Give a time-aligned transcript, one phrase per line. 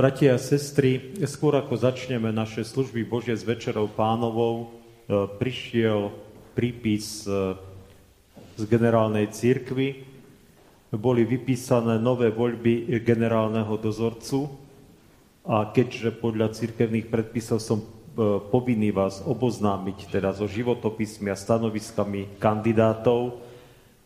[0.00, 6.08] Bratia a sestry, skôr ako začneme naše služby Božie s Večerou pánovou, e, prišiel
[6.56, 7.52] prípis e,
[8.56, 10.08] z generálnej církvy.
[10.96, 14.48] Boli vypísané nové voľby generálneho dozorcu
[15.44, 17.86] a keďže podľa církevných predpisov som e,
[18.48, 23.36] povinný vás oboznámiť teda so životopismi a stanoviskami kandidátov,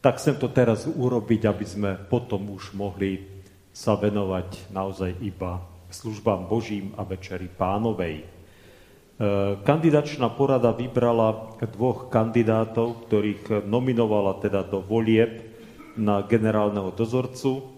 [0.03, 3.23] tak chcem to teraz urobiť, aby sme potom už mohli
[3.71, 8.21] sa venovať naozaj iba službám Božím a Večeri Pánovej.
[8.21, 8.27] E,
[9.63, 15.55] kandidačná porada vybrala dvoch kandidátov, ktorých nominovala teda do volieb
[15.95, 17.71] na generálneho dozorcu,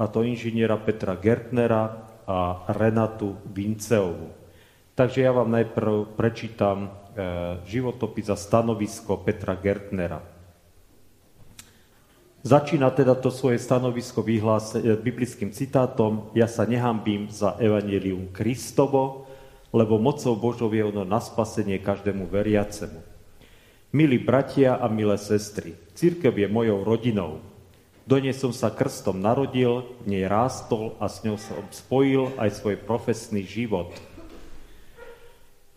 [0.00, 4.32] a to inžiniera Petra Gertnera a Renatu Vinceovu.
[4.96, 6.88] Takže ja vám najprv prečítam e,
[7.68, 10.29] životopis a stanovisko Petra Gertnera.
[12.40, 19.28] Začína teda to svoje stanovisko vyhlás, e, biblickým citátom Ja sa nehambím za evanelium Kristovo,
[19.76, 23.04] lebo mocou Božou je ono na spasenie každému veriacemu.
[23.92, 27.44] Milí bratia a milé sestry, církev je mojou rodinou.
[28.08, 32.56] Do nej som sa krstom narodil, v nej rástol a s ňou som spojil aj
[32.56, 33.92] svoj profesný život.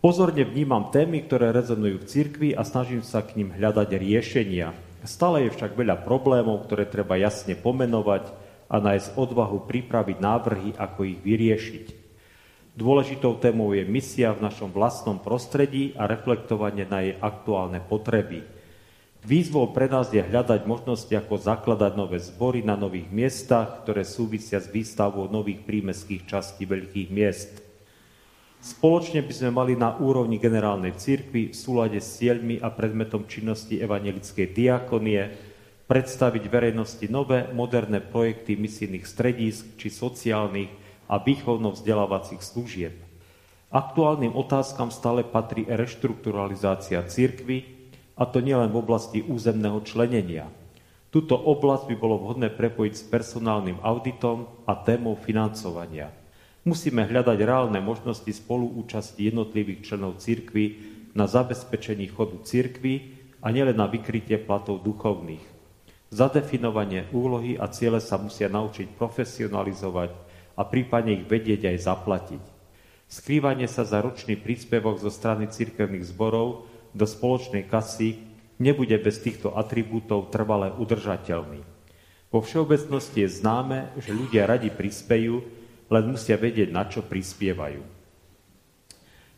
[0.00, 4.83] Pozorne vnímam témy, ktoré rezonujú v cirkvi a snažím sa k ním hľadať riešenia.
[5.04, 8.32] Stále je však veľa problémov, ktoré treba jasne pomenovať
[8.72, 11.86] a nájsť odvahu pripraviť návrhy, ako ich vyriešiť.
[12.74, 18.42] Dôležitou témou je misia v našom vlastnom prostredí a reflektovanie na jej aktuálne potreby.
[19.22, 24.58] Výzvou pre nás je hľadať možnosti, ako zakladať nové zbory na nových miestach, ktoré súvisia
[24.58, 27.62] s výstavou nových prímeských častí veľkých miest.
[28.64, 33.76] Spoločne by sme mali na úrovni generálnej církvy v súlade s cieľmi a predmetom činnosti
[33.76, 35.20] evangelickej diakonie
[35.84, 40.72] predstaviť verejnosti nové, moderné projekty misijných stredísk či sociálnych
[41.12, 42.96] a výchovno-vzdelávacích služieb.
[43.68, 47.68] Aktuálnym otázkam stále patrí reštrukturalizácia církvy,
[48.16, 50.48] a to nielen v oblasti územného členenia.
[51.12, 56.08] Tuto oblasť by bolo vhodné prepojiť s personálnym auditom a témou financovania–
[56.64, 60.80] Musíme hľadať reálne možnosti spoluúčasti jednotlivých členov cirkvy
[61.12, 63.12] na zabezpečení chodu cirkvy
[63.44, 65.44] a nielen na vykrytie platov duchovných.
[66.08, 70.10] Zadefinovanie úlohy a ciele sa musia naučiť profesionalizovať
[70.56, 72.42] a prípadne ich vedieť aj zaplatiť.
[73.12, 76.64] Skrývanie sa za ročný príspevok zo strany cirkevných zborov
[76.96, 78.24] do spoločnej kasy
[78.56, 81.60] nebude bez týchto atribútov trvale udržateľný.
[82.32, 85.44] Vo všeobecnosti je známe, že ľudia radi prispejú,
[85.90, 87.82] len musia vedieť, na čo prispievajú.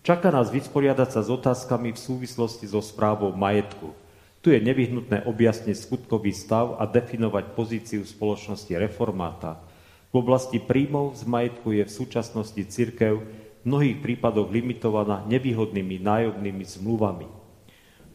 [0.07, 3.91] Čaká nás vysporiadať sa s otázkami v súvislosti so správou majetku.
[4.39, 9.59] Tu je nevyhnutné objasniť skutkový stav a definovať pozíciu spoločnosti reformáta.
[10.15, 16.63] V oblasti príjmov z majetku je v súčasnosti cirkev v mnohých prípadoch limitovaná nevýhodnými nájomnými
[16.63, 17.27] zmluvami.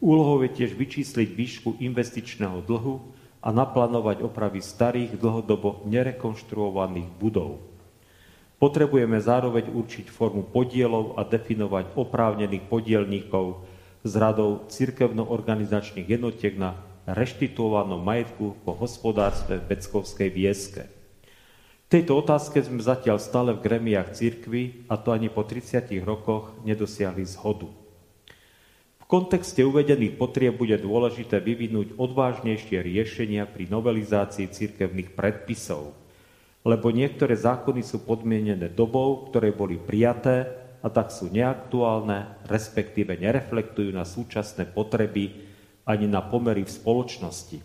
[0.00, 3.04] Úlohou je tiež vyčísliť výšku investičného dlhu
[3.44, 7.71] a naplánovať opravy starých, dlhodobo nerekonštruovaných budov.
[8.62, 13.66] Potrebujeme zároveň určiť formu podielov a definovať oprávnených podielníkov
[14.06, 16.78] z radou cirkevno-organizačných jednotiek na
[17.10, 20.86] reštituovanom majetku po hospodárstve v Beckovskej vieske.
[21.90, 27.26] Tejto otázke sme zatiaľ stále v gremiách cirkvy a to ani po 30 rokoch nedosiahli
[27.26, 27.66] zhodu.
[29.02, 35.98] V kontexte uvedených potrieb bude dôležité vyvinúť odvážnejšie riešenia pri novelizácii cirkevných predpisov–
[36.62, 40.46] lebo niektoré zákony sú podmienené dobou, ktoré boli prijaté
[40.82, 45.46] a tak sú neaktuálne, respektíve nereflektujú na súčasné potreby
[45.82, 47.58] ani na pomery v spoločnosti.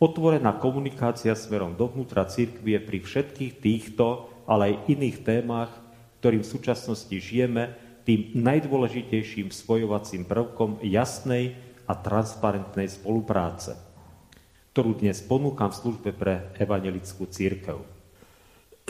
[0.00, 5.70] Otvorená komunikácia smerom dovnútra církvie pri všetkých týchto, ale aj iných témach,
[6.18, 7.76] ktorým v súčasnosti žijeme,
[8.08, 11.54] tým najdôležitejším spojovacím prvkom jasnej
[11.84, 13.76] a transparentnej spolupráce,
[14.72, 17.99] ktorú dnes ponúkam v službe pre evangelickú církev.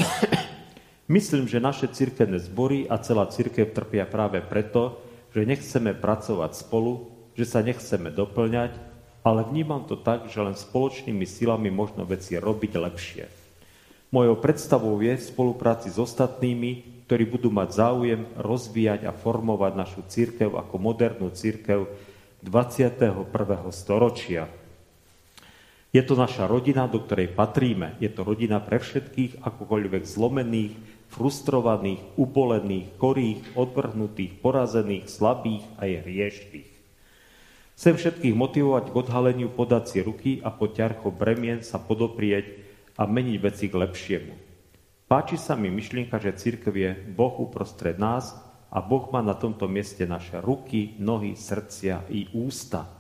[1.15, 5.03] Myslím, že naše cirkevné zbory a celá cirkev trpia práve preto,
[5.35, 8.75] že nechceme pracovať spolu, že sa nechceme doplňať,
[9.21, 13.25] ale vnímam to tak, že len spoločnými silami možno veci robiť lepšie.
[14.11, 20.03] Mojou predstavou je v spolupráci s ostatnými, ktorí budú mať záujem rozvíjať a formovať našu
[20.07, 21.87] církev ako modernú církev
[22.43, 23.27] 21.
[23.71, 24.51] storočia.
[25.91, 27.99] Je to naša rodina, do ktorej patríme.
[27.99, 30.75] Je to rodina pre všetkých, akokoľvek zlomených,
[31.11, 36.71] frustrovaných, ubolených, korých, odvrhnutých, porazených, slabých a je hriešných.
[37.75, 42.63] Chcem všetkých motivovať k odhaleniu podacie ruky a po ťarcho bremien sa podoprieť
[42.95, 44.35] a meniť veci k lepšiemu.
[45.11, 48.37] Páči sa mi myšlienka, že církev je Boh uprostred nás
[48.71, 53.00] a Boh má na tomto mieste naše ruky, nohy, srdcia i ústa.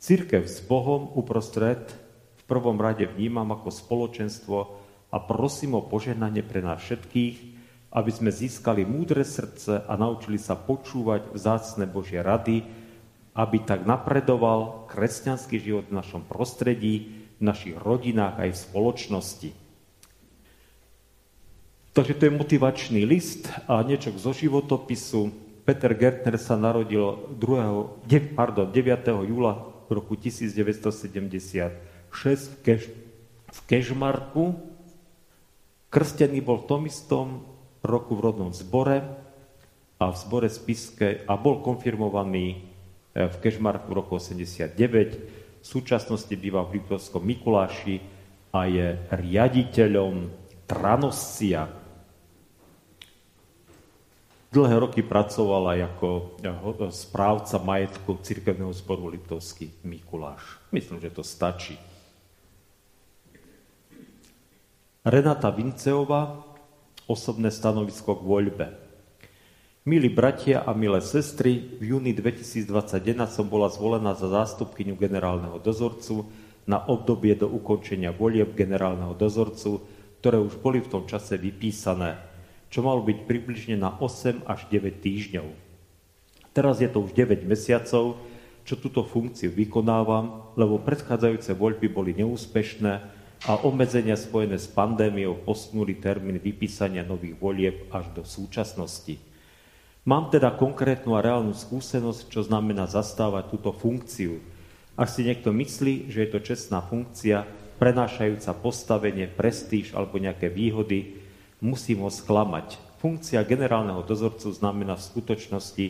[0.00, 1.92] Církev s Bohom uprostred
[2.40, 4.56] v prvom rade vnímam ako spoločenstvo
[5.12, 7.36] a prosím o požehnanie pre nás všetkých,
[7.92, 12.64] aby sme získali múdre srdce a naučili sa počúvať vzácne Božie rady,
[13.36, 19.50] aby tak napredoval kresťanský život v našom prostredí, v našich rodinách aj v spoločnosti.
[21.92, 25.28] Takže to je motivačný list a niečo zo životopisu.
[25.68, 29.28] Peter Gertner sa narodil 2, pardon, 9.
[29.28, 31.66] júla v roku 1976
[32.14, 32.82] v, Keš,
[33.50, 34.54] v Kežmarku.
[35.90, 37.42] Krstený bol v tom istom
[37.82, 39.02] roku v rodnom zbore
[39.98, 42.62] a v zbore Spiske a bol konfirmovaný
[43.18, 44.78] eh, v Kežmarku v roku 89.
[45.60, 47.98] V súčasnosti býva v Liptovskom Mikuláši
[48.54, 50.30] a je riaditeľom
[50.70, 51.66] Tranoscia,
[54.50, 56.34] Dlhé roky pracovala ako
[56.90, 60.42] správca majetku cirkevného zboru Liptovský Mikuláš.
[60.74, 61.78] Myslím, že to stačí.
[65.06, 66.42] Renata Vinceová,
[67.06, 68.66] osobné stanovisko k voľbe.
[69.86, 76.26] Milí bratia a milé sestry, v júni 2021 som bola zvolená za zástupkyňu generálneho dozorcu
[76.66, 79.86] na obdobie do ukončenia volieb generálneho dozorcu,
[80.18, 82.29] ktoré už boli v tom čase vypísané
[82.70, 85.48] čo malo byť približne na 8 až 9 týždňov.
[86.54, 88.18] Teraz je to už 9 mesiacov,
[88.62, 92.92] čo túto funkciu vykonávam, lebo predchádzajúce voľby boli neúspešné
[93.50, 99.16] a obmedzenia spojené s pandémiou posunuli termín vypísania nových volieb až do súčasnosti.
[100.04, 104.40] Mám teda konkrétnu a reálnu skúsenosť, čo znamená zastávať túto funkciu.
[104.96, 107.44] Ak si niekto myslí, že je to čestná funkcia,
[107.80, 111.19] prenášajúca postavenie, prestíž alebo nejaké výhody,
[111.60, 112.80] musím ho sklamať.
[113.00, 115.86] Funkcia generálneho dozorcu znamená v skutočnosti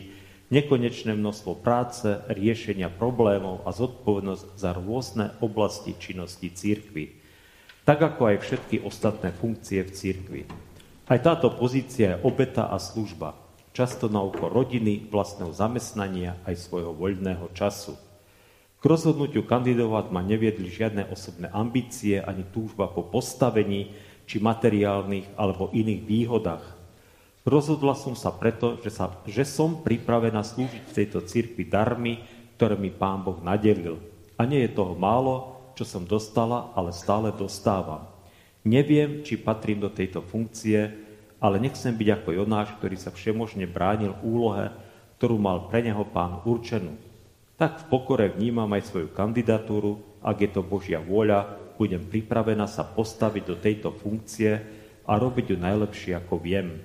[0.51, 7.15] nekonečné množstvo práce, riešenia problémov a zodpovednosť za rôzne oblasti činnosti církvy.
[7.87, 10.41] Tak ako aj všetky ostatné funkcie v církvi.
[11.07, 13.35] Aj táto pozícia je obeta a služba,
[13.75, 17.95] často na úkor rodiny, vlastného zamestnania aj svojho voľného času.
[18.81, 23.93] K rozhodnutiu kandidovať ma neviedli žiadne osobné ambície ani túžba po postavení,
[24.31, 26.63] či materiálnych alebo iných výhodách.
[27.43, 32.23] Rozhodla som sa preto, že, sa, že som pripravená slúžiť v tejto cirkvi darmi,
[32.55, 33.99] ktoré mi Pán Boh nadelil.
[34.39, 38.07] A nie je toho málo, čo som dostala, ale stále dostávam.
[38.63, 40.95] Neviem, či patrím do tejto funkcie,
[41.41, 44.69] ale nechcem byť ako Jonáš, ktorý sa všemožne bránil úlohe,
[45.17, 46.95] ktorú mal pre neho pán určenú.
[47.57, 52.85] Tak v pokore vnímam aj svoju kandidatúru, ak je to Božia vôľa, budem pripravená sa
[52.85, 54.61] postaviť do tejto funkcie
[55.01, 56.77] a robiť ju najlepšie, ako viem.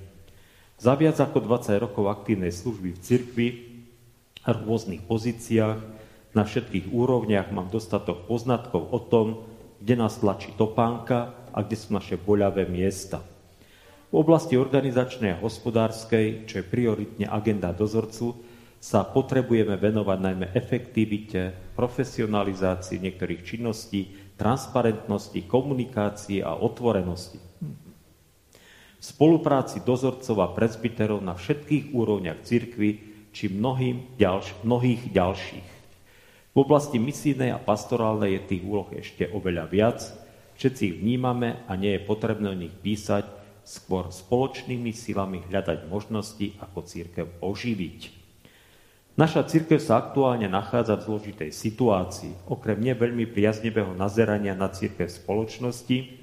[0.80, 3.48] Za viac ako 20 rokov aktívnej služby v cirkvi
[4.48, 5.78] rôznych pozíciách
[6.32, 9.44] na všetkých úrovniach mám dostatok poznatkov o tom,
[9.84, 13.20] kde nás tlačí topánka a kde sú naše boľavé miesta.
[14.08, 18.32] V oblasti organizačnej a hospodárskej, čo je prioritne agenda dozorcu,
[18.76, 27.40] sa potrebujeme venovať najmä efektivite, profesionalizácii niektorých činností transparentnosti, komunikácii a otvorenosti.
[28.96, 32.90] V spolupráci dozorcov a prezbiterov na všetkých úrovniach cirkvy
[33.32, 35.68] či mnohým ďalš- mnohých ďalších.
[36.56, 40.00] V oblasti misijnej a pastorálnej je tých úloh ešte oveľa viac,
[40.56, 43.28] všetci ich vnímame a nie je potrebné o nich písať,
[43.60, 48.15] skôr spoločnými silami hľadať možnosti, ako církev oživiť.
[49.16, 52.36] Naša církev sa aktuálne nachádza v zložitej situácii.
[52.52, 56.20] Okrem nie veľmi priaznivého nazerania na církev spoločnosti,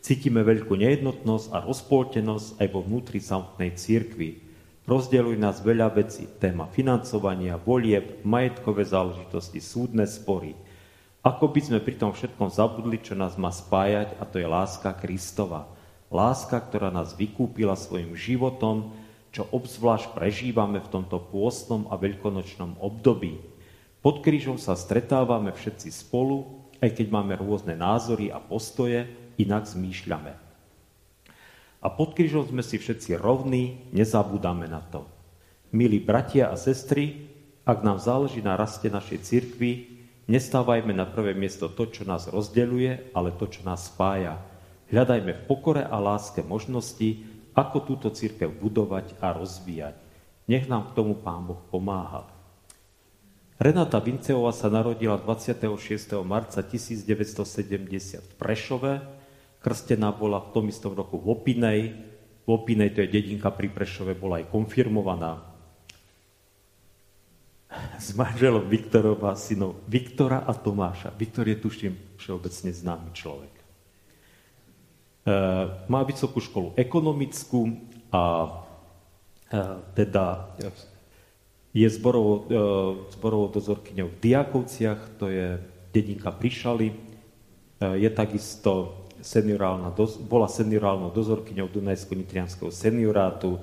[0.00, 4.40] cítime veľkú nejednotnosť a rozpoltenosť aj vo vnútri samotnej církvy.
[4.88, 10.56] Rozdelujú nás veľa vecí, téma financovania, volieb, majetkové záležitosti, súdne spory.
[11.20, 14.96] Ako by sme pri tom všetkom zabudli, čo nás má spájať, a to je láska
[14.96, 15.68] Kristova.
[16.08, 18.96] Láska, ktorá nás vykúpila svojim životom,
[19.30, 23.38] čo obzvlášť prežívame v tomto pôstnom a veľkonočnom období.
[24.02, 29.06] Pod krížom sa stretávame všetci spolu, aj keď máme rôzne názory a postoje,
[29.38, 30.32] inak zmýšľame.
[31.80, 35.08] A pod krížom sme si všetci rovní, nezabúdame na to.
[35.72, 37.30] Milí bratia a sestry,
[37.64, 43.14] ak nám záleží na raste našej cirkvi, nestávajme na prvé miesto to, čo nás rozdeľuje,
[43.14, 44.36] ale to, čo nás spája.
[44.90, 49.96] Hľadajme v pokore a láske možnosti, ako túto církev budovať a rozvíjať.
[50.50, 52.26] Nech nám k tomu Pán Boh pomáha.
[53.60, 56.16] Renata Vinceová sa narodila 26.
[56.24, 57.44] marca 1970
[58.24, 59.04] v Prešove,
[59.60, 61.80] krstená bola v tom istom roku v Opinej.
[62.42, 65.44] V Opinej, to je dedinka pri Prešove, bola aj konfirmovaná.
[68.00, 71.12] S manželom Viktorova synov Viktora a Tomáša.
[71.14, 73.59] Viktor je, tuším, všeobecne známy človek.
[75.86, 77.78] Má vysokú školu ekonomickú
[78.10, 78.50] a
[79.94, 80.50] teda
[81.70, 82.58] je zborovou, e,
[83.14, 85.58] zborovou dozorkyňou v Diakovciach, to je
[85.94, 86.90] dedinka Prišali.
[86.90, 86.94] E,
[88.02, 89.94] je takisto seniorálna,
[90.26, 93.62] bola seniorálnou dozorkyňou Dunajsko-Nitrianského seniorátu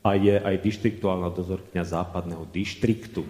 [0.00, 3.26] a je aj dištriktuálna dozorkyňa západného dištriktu.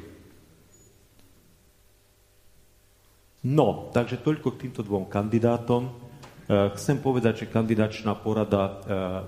[3.46, 6.05] No, takže toľko k týmto dvom kandidátom.
[6.46, 8.78] E, chcem povedať, že kandidačná porada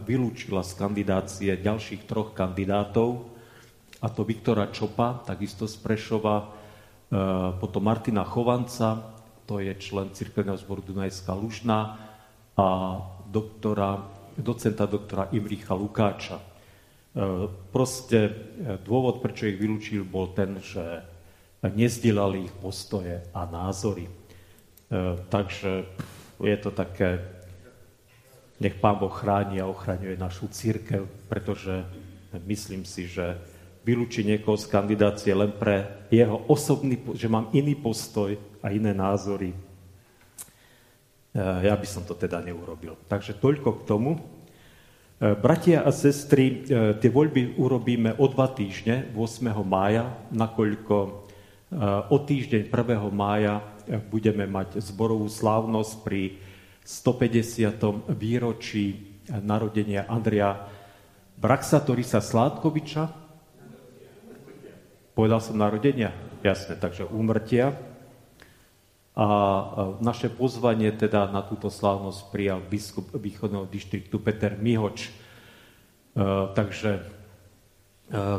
[0.07, 3.27] vylúčila z kandidácie ďalších troch kandidátov,
[3.99, 6.47] a to Viktora Čopa, takisto z Prešova, e,
[7.59, 9.19] potom Martina Chovanca,
[9.51, 11.99] to je člen Cirkevného zboru Dunajská Lužná
[12.55, 12.69] a
[13.27, 13.99] doktora,
[14.39, 16.37] docenta doktora Imricha Lukáča.
[17.73, 18.19] Proste
[18.85, 21.01] dôvod, prečo ich vylúčil, bol ten, že
[21.65, 24.05] nezdielali ich postoje a názory.
[25.33, 25.89] Takže
[26.47, 27.19] je to také,
[28.63, 31.83] nech Pán Boh chráni a ochraňuje našu církev, pretože
[32.47, 33.39] myslím si, že
[33.89, 39.55] vylúčiť niekoho z kandidácie len pre jeho osobný, že mám iný postoj a iné názory.
[39.55, 39.59] E,
[41.41, 43.01] ja by som to teda neurobil.
[43.09, 44.13] Takže toľko k tomu.
[44.13, 44.21] E,
[45.41, 49.57] bratia a sestry, e, tie voľby urobíme o dva týždne, 8.
[49.65, 51.27] mája, nakoľko
[52.09, 53.13] o týždeň 1.
[53.13, 53.61] mája
[54.09, 56.37] budeme mať zborovú slávnosť pri
[56.85, 58.13] 150.
[58.17, 60.69] výročí narodenia Andrea
[61.39, 63.29] Braxatorisa Sládkoviča,
[65.19, 66.15] Povedal som narodenia?
[66.47, 67.75] Jasne, takže úmrtia.
[69.19, 69.27] A
[69.99, 75.11] naše pozvanie teda na túto slávnosť prijal biskup východného dištriktu Peter Mihoč.
[75.11, 75.13] E,
[76.55, 77.03] takže e,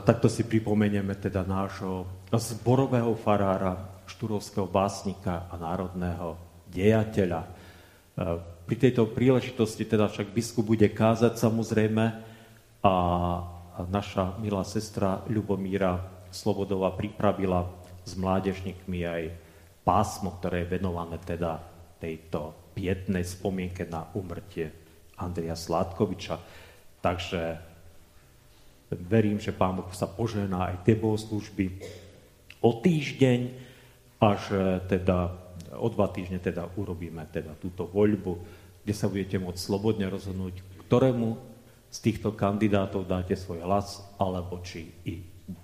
[0.07, 6.35] takto si pripomenieme teda nášho zborového farára, štúrovského básnika a národného
[6.67, 7.45] dejateľa.
[7.45, 7.49] E,
[8.65, 12.05] pri tejto príležitosti teda však biskup bude kázať samozrejme
[12.81, 12.93] a
[13.87, 17.65] naša milá sestra Ľubomíra Slobodová pripravila
[18.05, 19.23] s mládežníkmi aj
[19.81, 21.57] pásmo, ktoré je venované teda
[21.97, 24.69] tejto pietnej spomienke na umrtie
[25.17, 26.37] Andreja Sládkoviča.
[27.01, 27.41] Takže
[28.93, 31.81] verím, že Pán Boh sa požená aj tie bohoslužby
[32.61, 33.68] o týždeň,
[34.19, 34.51] až
[34.91, 35.31] teda
[35.79, 38.43] o dva týždne teda urobíme teda túto voľbu,
[38.83, 41.37] kde sa budete môcť slobodne rozhodnúť, ktorému
[41.89, 45.13] z týchto kandidátov dáte svoj hlas, alebo či i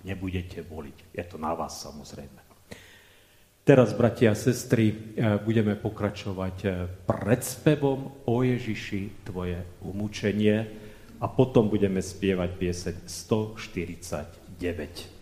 [0.02, 1.14] nebudete voliť.
[1.14, 2.46] Je to na vás samozrejme.
[3.66, 10.70] Teraz, bratia a sestry, eh, budeme pokračovať eh, predspevom o Ježiši tvoje umúčenie
[11.18, 15.15] a potom budeme spievať pieseň 149.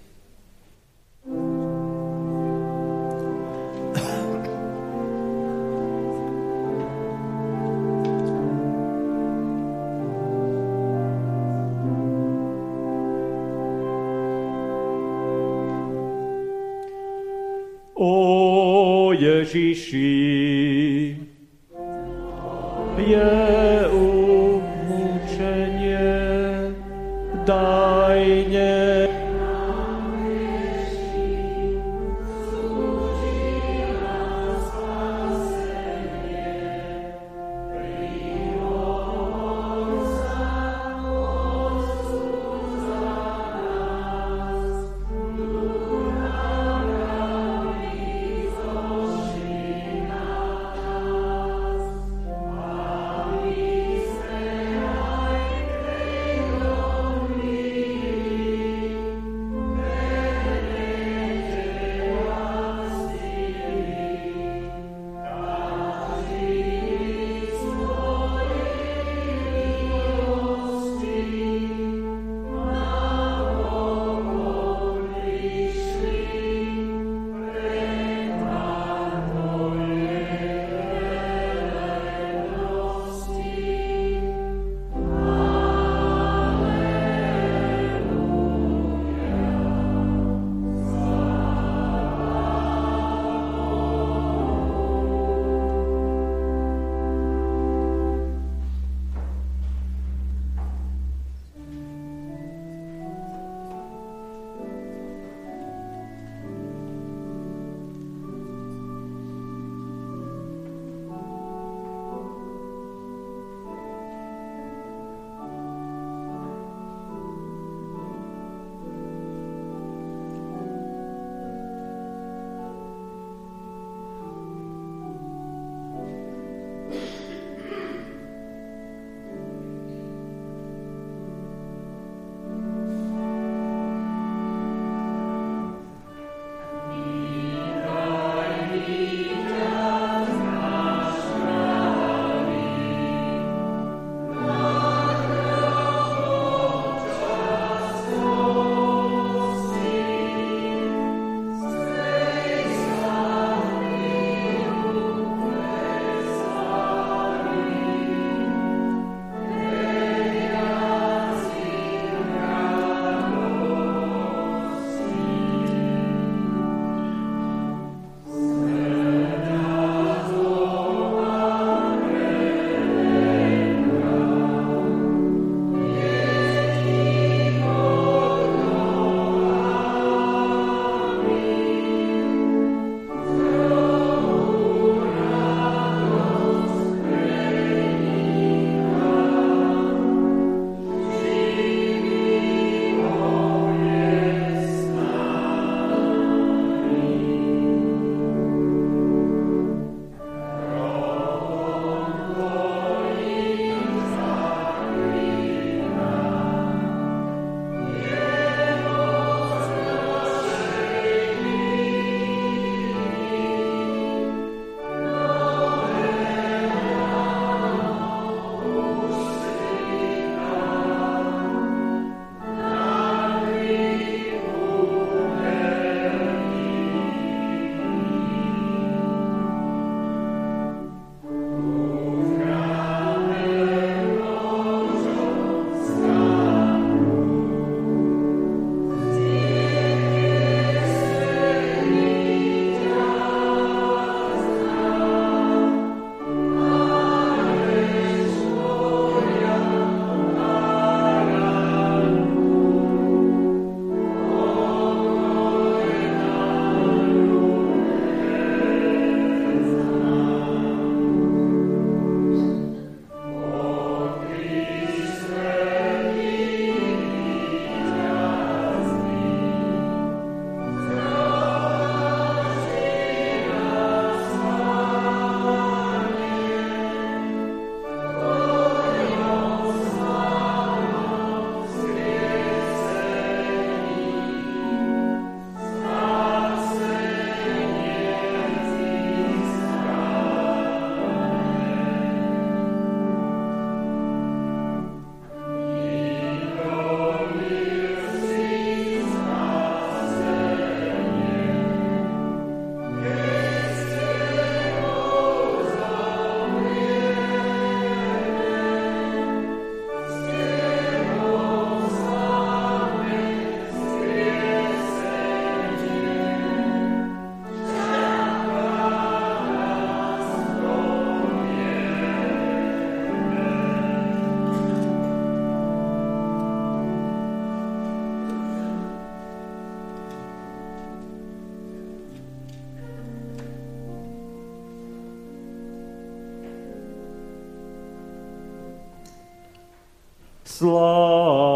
[340.56, 341.53] Slow.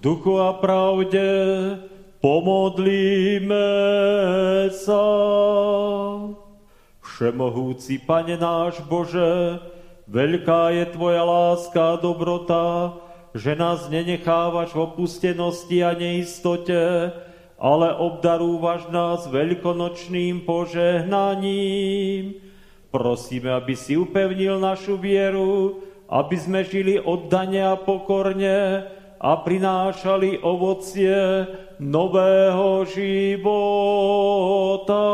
[0.00, 1.20] Duchu a pravde
[2.24, 3.68] pomodlíme
[4.72, 5.04] sa.
[7.04, 9.60] Všemohúci Pane náš Bože,
[10.08, 12.96] veľká je Tvoja láska a dobrota,
[13.36, 17.12] že nás nenechávaš v opustenosti a neistote,
[17.60, 22.40] ale obdarúvaš nás veľkonočným požehnaním.
[22.88, 28.88] Prosíme, aby si upevnil našu vieru, aby sme žili oddane a pokorne
[29.20, 31.44] a prinášali ovocie
[31.76, 35.04] nového života.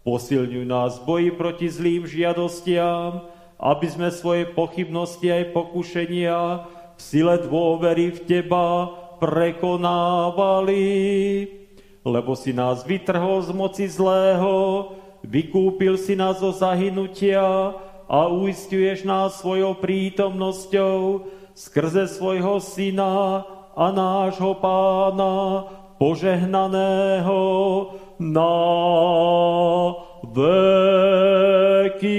[0.00, 3.28] Posilňuj nás v boji proti zlým žiadostiam,
[3.60, 6.64] aby sme svoje pochybnosti aj pokušenia
[6.96, 8.88] v sile dôvery v Teba
[9.20, 10.88] prekonávali.
[12.04, 14.92] Lebo si nás vytrhol z moci zlého,
[15.24, 17.72] vykúpil si nás zo zahynutia,
[18.04, 25.64] a uistuješ nás svojou prítomnosťou skrze svojho syna a nášho pána
[25.98, 27.42] požehnaného
[28.18, 28.54] na
[30.34, 32.14] veky.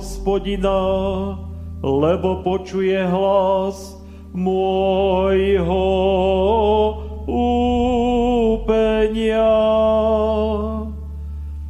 [0.00, 0.80] Hospodina,
[1.84, 4.00] lebo počuje hlas
[4.32, 5.84] môjho
[8.48, 9.44] úpenia.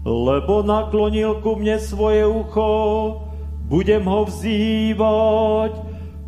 [0.06, 3.18] Lebo naklonil ku mne svoje ucho,
[3.66, 5.74] budem ho vzývať,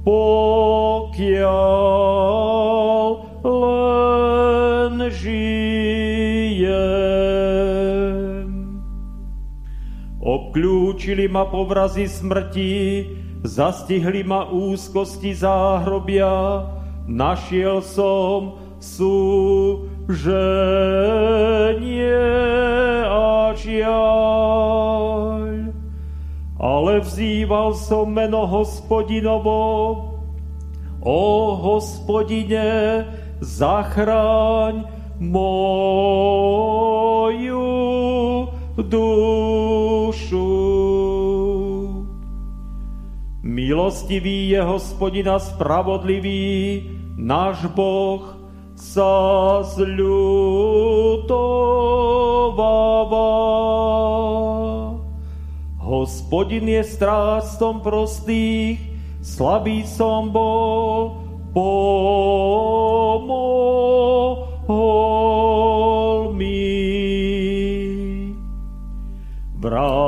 [0.03, 1.47] pokiaľ
[3.47, 6.83] len žije.
[10.22, 13.11] Obklúčili ma povrazy smrti,
[13.42, 16.62] zastihli ma úzkosti záhrobia,
[17.11, 19.82] našiel som súženie
[23.02, 25.42] a žiaľ.
[26.62, 30.06] Ale vzýval som meno hospodinovo,
[31.02, 31.22] o
[31.58, 33.11] hospodine,
[33.42, 34.87] zachráň
[35.18, 36.62] moju
[38.83, 40.51] dušu.
[43.42, 46.87] Milostivý je hospodina spravodlivý,
[47.18, 48.23] náš Boh
[48.79, 51.31] sa zľutováva.
[55.83, 58.81] Hospodin je stráctom prostých,
[59.21, 61.21] slabý som bol,
[61.53, 61.92] pomohol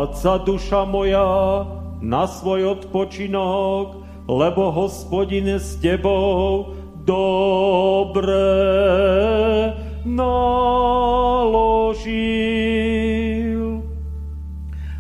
[0.04, 1.64] Vráca duša moja
[2.04, 6.76] na svoj odpočinok, lebo hospodin s tebou
[7.08, 8.36] dobre
[10.04, 10.60] naložil.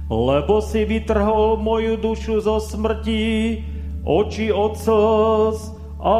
[0.08, 3.60] Lebo si vytrhol moju dušu zo smrti,
[4.08, 5.68] oči od slz
[6.00, 6.16] a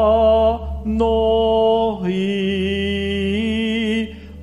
[0.85, 2.21] nohy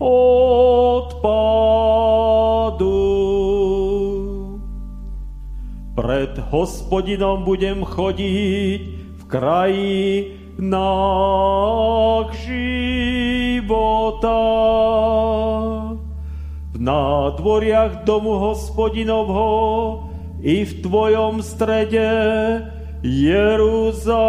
[0.03, 1.82] od pádu.
[6.23, 14.39] Pred hospodinom budem chodiť v kraji nách života.
[16.71, 19.51] V nádvoriach domu hospodinovho
[20.47, 22.07] i v tvojom strede
[23.03, 24.23] Jeruzalém.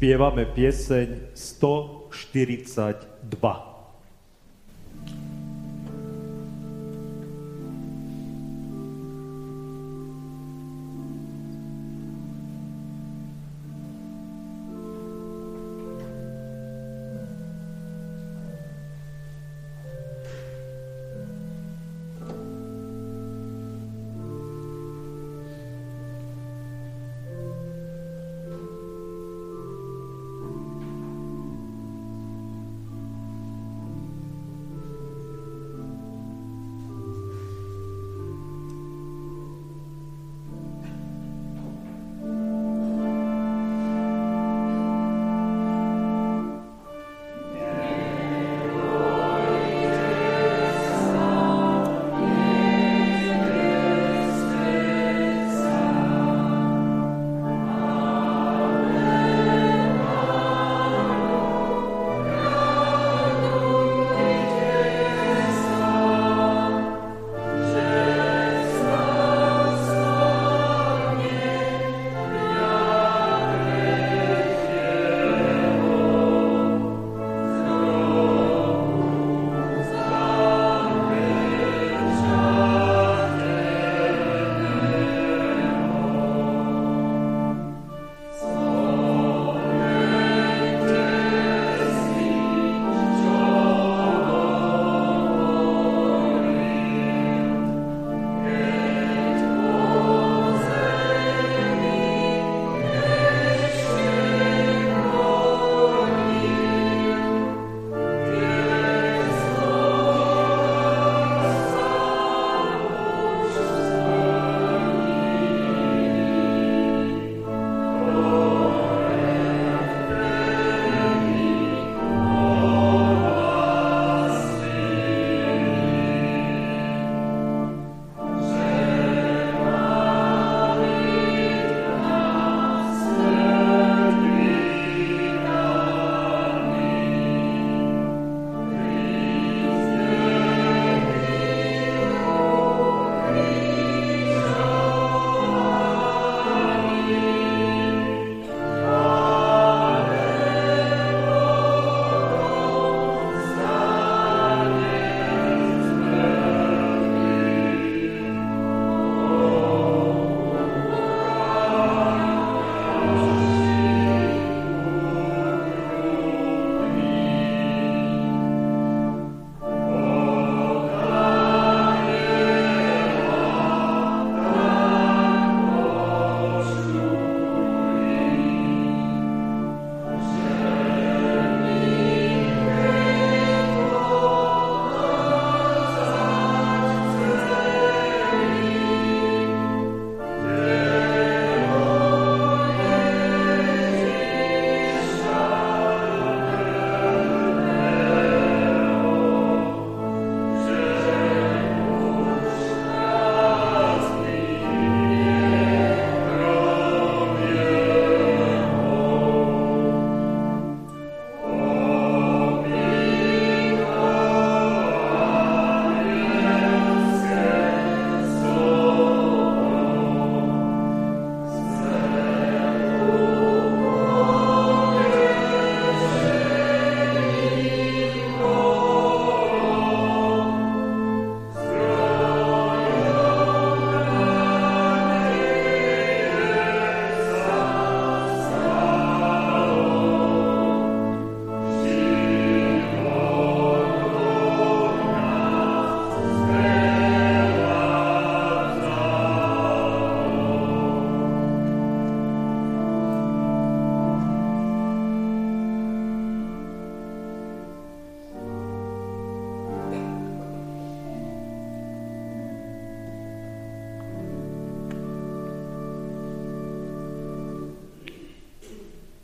[0.00, 3.69] Spievame pieseň 142.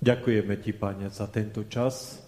[0.07, 2.23] Ďakujeme Ti, Pane, za tento čas,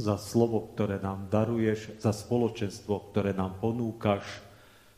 [0.00, 4.24] za slovo, ktoré nám daruješ, za spoločenstvo, ktoré nám ponúkaš.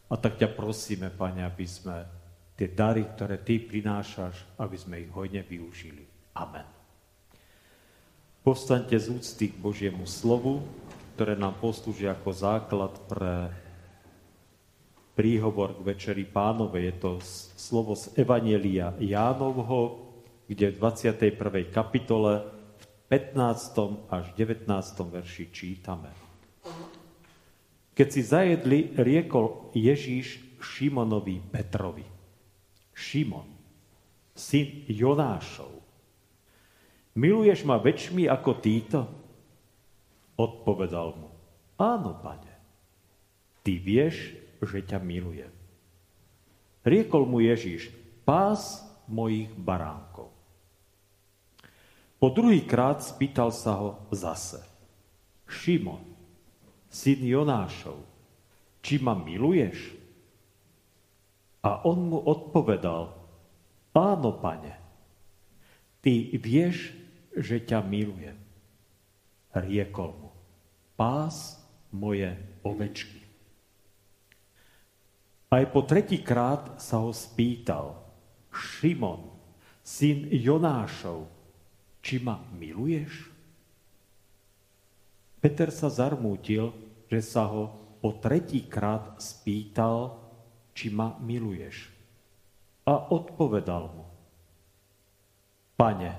[0.07, 2.07] A tak ťa prosíme, Pane, aby sme
[2.55, 6.07] tie dary, ktoré Ty prinášaš, aby sme ich hojne využili.
[6.39, 6.63] Amen.
[8.47, 10.63] Povstaňte z úcty k Božiemu slovu,
[11.19, 13.51] ktoré nám poslúži ako základ pre
[15.19, 16.95] príhovor k Večeri Pánovej.
[16.95, 17.11] Je to
[17.59, 20.04] slovo z Evanielia Jánovho,
[20.45, 21.73] kde v 21.
[21.73, 22.45] kapitole
[22.77, 24.13] v 15.
[24.13, 24.69] až 19.
[25.09, 26.13] verši čítame.
[27.95, 32.05] Keď si zajedli, riekol Ježíš Šimonovi Petrovi.
[32.95, 33.47] Šimon,
[34.35, 35.83] syn Jonášov,
[37.19, 39.01] miluješ ma väčšmi ako títo?
[40.35, 41.31] Odpovedal mu,
[41.79, 42.55] áno, pane,
[43.63, 45.51] ty vieš, že ťa milujem.
[46.83, 47.95] Riekol mu Ježíš,
[48.27, 50.34] pás mojich baránkov.
[52.25, 54.65] Po druhý krát spýtal sa ho zase.
[55.45, 56.01] Šimon,
[56.89, 58.01] syn Jonášov,
[58.81, 59.93] či ma miluješ?
[61.61, 63.13] A on mu odpovedal,
[63.93, 64.73] áno, pane,
[66.01, 66.97] ty vieš,
[67.37, 68.41] že ťa milujem.
[69.53, 70.33] Riekol mu,
[70.97, 71.61] pás
[71.93, 72.33] moje
[72.65, 73.21] ovečky.
[75.53, 78.01] Aj po tretí krát sa ho spýtal,
[78.49, 79.29] Šimon,
[79.85, 81.34] syn Jonášov,
[82.05, 83.33] či ma miluješ?
[85.41, 86.69] Peter sa zarmútil,
[87.09, 90.21] že sa ho po tretí krát spýtal,
[90.77, 91.89] či ma miluješ.
[92.85, 94.05] A odpovedal mu,
[95.75, 96.15] Pane,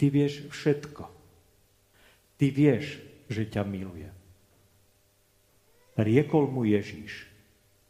[0.00, 1.04] ty vieš všetko.
[2.40, 4.16] Ty vieš, že ťa milujem.
[5.92, 7.28] Riekol mu Ježíš,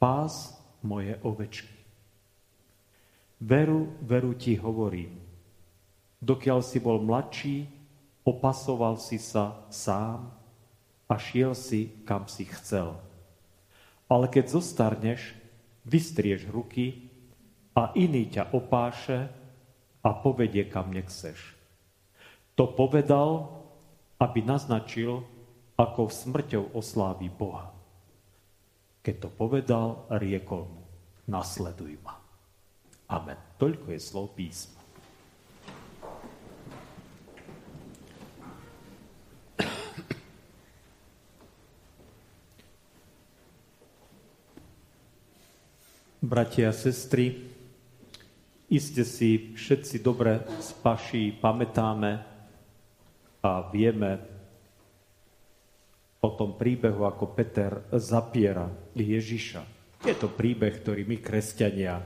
[0.03, 1.71] pás moje ovečky.
[3.39, 5.22] Veru, veru ti hovorím,
[6.23, 7.67] dokiaľ si bol mladší,
[8.23, 10.31] opasoval si sa sám
[11.11, 12.95] a šiel si, kam si chcel.
[14.07, 15.35] Ale keď zostarneš,
[15.83, 17.11] vystrieš ruky
[17.75, 19.27] a iný ťa opáše
[20.03, 21.59] a povedie, kam nechceš.
[22.55, 23.51] To povedal,
[24.23, 25.27] aby naznačil,
[25.75, 27.75] ako smrťou oslávi Boha.
[29.03, 30.85] Keď to povedal, riekol mu,
[31.27, 32.15] nasleduj ma.
[33.11, 33.35] Amen.
[33.59, 34.82] Toľko je slov písma.
[46.33, 47.45] Bratia a sestry,
[48.73, 52.25] iste si všetci dobre z paší pamätáme
[53.45, 54.17] a vieme,
[56.25, 58.65] o tom príbehu, ako Peter zapiera
[58.97, 59.61] Ježiša.
[60.09, 62.01] Je to príbeh, ktorý my, kresťania,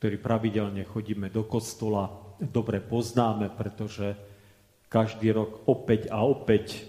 [0.00, 2.08] ktorí pravidelne chodíme do kostola,
[2.40, 4.16] dobre poznáme, pretože
[4.88, 6.88] každý rok opäť a opäť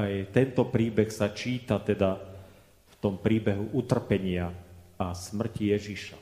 [0.00, 2.16] aj tento príbeh sa číta teda
[2.88, 4.69] v tom príbehu utrpenia
[5.00, 6.18] a smrti Ježiša.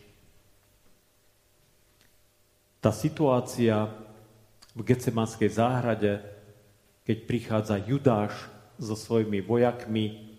[2.78, 3.90] Tá situácia
[4.70, 6.22] v Gecemanskej záhrade,
[7.02, 8.32] keď prichádza Judáš
[8.78, 10.38] so svojimi vojakmi,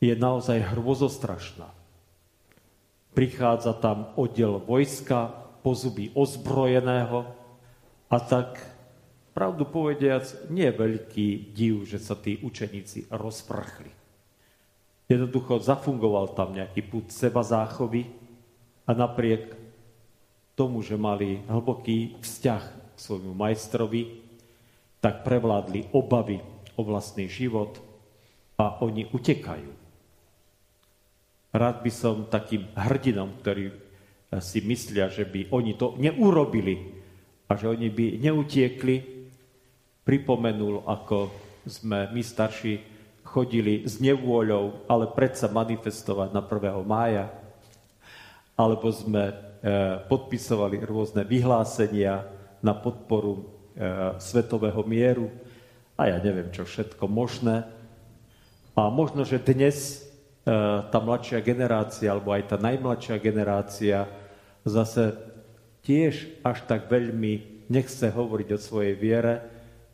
[0.00, 1.68] je naozaj hrôzostrašná.
[3.12, 7.28] Prichádza tam oddiel vojska, pozuby ozbrojeného
[8.08, 8.56] a tak,
[9.36, 14.01] pravdu povediac, nie je veľký div, že sa tí učeníci rozprchli.
[15.12, 18.08] Jednoducho zafungoval tam nejaký put seba záchovy
[18.88, 19.52] a napriek
[20.56, 22.62] tomu, že mali hlboký vzťah
[22.96, 24.24] k svojmu majstrovi,
[25.04, 26.40] tak prevládli obavy
[26.78, 27.76] o vlastný život
[28.56, 29.68] a oni utekajú.
[31.52, 33.68] Rád by som takým hrdinom, ktorí
[34.40, 37.04] si myslia, že by oni to neurobili
[37.44, 38.96] a že oni by neutiekli,
[40.08, 41.28] pripomenul, ako
[41.68, 42.91] sme my starší
[43.32, 46.84] chodili s nevôľou, ale predsa manifestovať na 1.
[46.84, 47.32] mája,
[48.52, 49.34] alebo sme e,
[50.04, 52.28] podpisovali rôzne vyhlásenia
[52.60, 53.42] na podporu e,
[54.20, 55.32] svetového mieru,
[55.96, 57.64] a ja neviem, čo všetko možné.
[58.76, 60.04] A možno, že dnes
[60.44, 60.52] e,
[60.88, 64.08] tá mladšia generácia, alebo aj tá najmladšia generácia
[64.68, 65.16] zase
[65.84, 69.40] tiež až tak veľmi nechce hovoriť o svojej viere,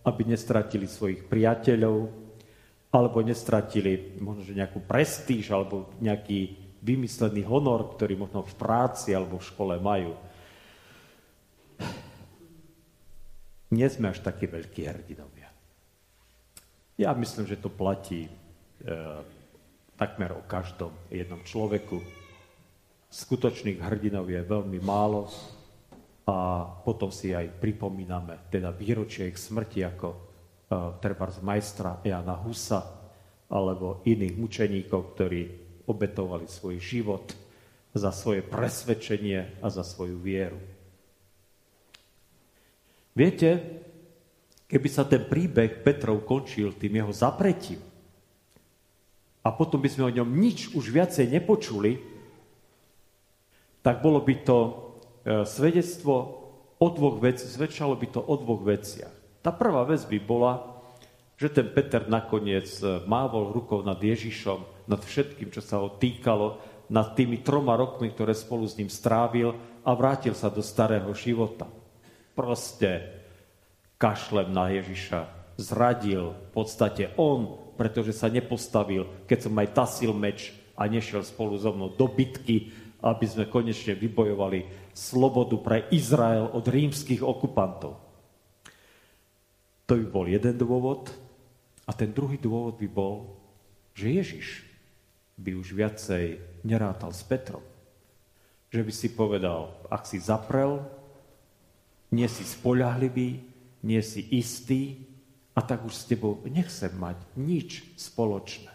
[0.02, 2.27] aby nestratili svojich priateľov,
[2.88, 9.48] alebo nestratili možno, nejakú prestíž, alebo nejaký vymyslený honor, ktorý možno v práci alebo v
[9.48, 10.16] škole majú.
[13.68, 15.52] Nie sme až takí veľkí hrdinovia.
[16.96, 18.30] Ja myslím, že to platí e,
[20.00, 22.00] takmer o každom jednom človeku.
[23.12, 25.28] Skutočných hrdinov je veľmi málo
[26.24, 30.27] a potom si aj pripomíname teda výročie ich smrti ako
[31.00, 32.84] treba z majstra Jana Husa
[33.48, 35.42] alebo iných mučeníkov, ktorí
[35.88, 37.32] obetovali svoj život
[37.96, 40.60] za svoje presvedčenie a za svoju vieru.
[43.16, 43.80] Viete,
[44.68, 47.80] keby sa ten príbeh Petrov končil tým jeho zapretím
[49.42, 51.96] a potom by sme o ňom nič už viacej nepočuli,
[53.80, 54.70] tak bolo by to e,
[55.48, 56.14] svedectvo
[56.78, 59.17] o dvoch veciach, svedčalo by to o dvoch veciach.
[59.38, 60.78] Tá prvá vec by bola,
[61.38, 66.58] že ten Peter nakoniec e, mávol rukou nad Ježišom, nad všetkým, čo sa ho týkalo,
[66.90, 69.54] nad tými troma rokmi, ktoré spolu s ním strávil
[69.86, 71.70] a vrátil sa do starého života.
[72.34, 73.22] Proste
[74.00, 80.54] kašlem na Ježiša, zradil v podstate on, pretože sa nepostavil, keď som aj tasil meč
[80.78, 86.66] a nešiel spolu so mnou do bitky, aby sme konečne vybojovali slobodu pre Izrael od
[86.66, 88.07] rímskych okupantov.
[89.88, 91.08] To by bol jeden dôvod.
[91.88, 93.32] A ten druhý dôvod by bol,
[93.96, 94.48] že Ježiš
[95.40, 97.64] by už viacej nerátal s Petrom.
[98.68, 100.84] Že by si povedal, ak si zaprel,
[102.12, 103.40] nie si spoľahlivý,
[103.88, 105.08] nie si istý
[105.56, 108.68] a tak už s tebou nechcem mať nič spoločné.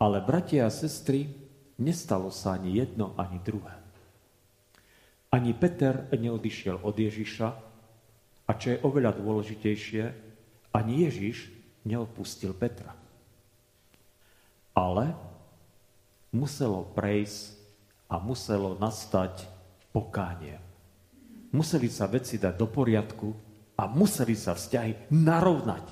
[0.00, 1.28] Ale bratia a sestry,
[1.76, 3.76] nestalo sa ani jedno, ani druhé.
[5.28, 7.69] Ani Peter neodišiel od Ježiša
[8.50, 10.04] a čo je oveľa dôležitejšie,
[10.74, 11.54] ani Ježiš
[11.86, 12.90] neopustil Petra.
[14.74, 15.14] Ale
[16.34, 17.54] muselo prejsť
[18.10, 19.46] a muselo nastať
[19.94, 20.70] pokánie
[21.50, 23.28] museli sa veci dať do poriadku
[23.78, 25.86] a museli sa vzťahy narovnať.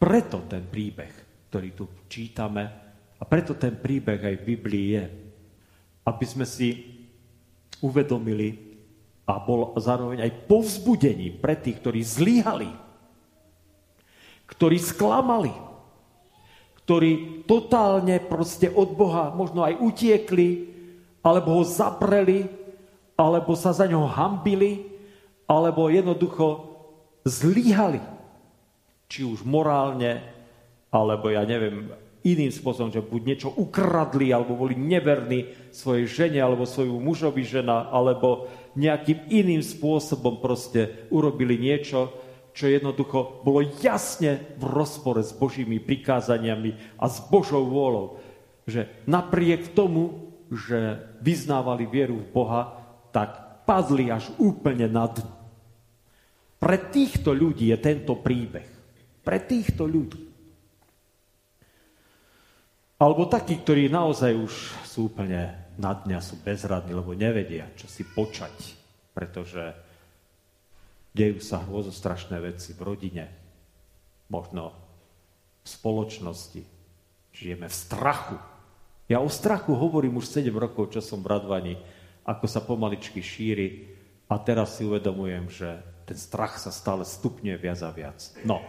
[0.00, 1.12] Preto ten príbeh,
[1.52, 2.64] ktorý tu čítame,
[3.20, 5.04] a preto ten príbeh aj v Biblii je,
[6.08, 6.72] aby sme si
[7.84, 8.69] uvedomili
[9.30, 12.70] a bol zároveň aj povzbudení pre tých, ktorí zlíhali,
[14.50, 15.54] ktorí sklamali,
[16.82, 20.66] ktorí totálne proste od Boha možno aj utiekli,
[21.22, 22.50] alebo ho zapreli,
[23.14, 24.90] alebo sa za ňo hambili,
[25.46, 26.66] alebo jednoducho
[27.22, 28.02] zlíhali.
[29.06, 30.26] Či už morálne,
[30.90, 36.68] alebo ja neviem, iným spôsobom, že buď niečo ukradli, alebo boli neverní svojej žene, alebo
[36.68, 42.12] svoju mužovi žena, alebo nejakým iným spôsobom proste urobili niečo,
[42.50, 48.20] čo jednoducho bolo jasne v rozpore s Božími prikázaniami a s Božou vôľou.
[48.68, 52.62] Že napriek tomu, že vyznávali vieru v Boha,
[53.14, 55.30] tak padli až úplne na dno.
[56.60, 58.68] Pre týchto ľudí je tento príbeh.
[59.24, 60.29] Pre týchto ľudí.
[63.00, 64.52] Alebo takí, ktorí naozaj už
[64.84, 68.52] sú úplne na dňa, sú bezradní, lebo nevedia, čo si počať.
[69.16, 69.72] Pretože
[71.16, 73.24] dejú sa strašné veci v rodine,
[74.28, 74.76] možno
[75.64, 76.62] v spoločnosti.
[77.32, 78.36] Žijeme v strachu.
[79.08, 81.74] Ja o strachu hovorím už 7 rokov, čo som v Radvani
[82.30, 83.90] ako sa pomaličky šíri
[84.30, 85.68] a teraz si uvedomujem, že
[86.06, 88.18] ten strach sa stále stupňuje viac a viac.
[88.46, 88.62] No,